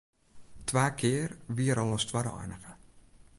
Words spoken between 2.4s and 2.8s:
einige.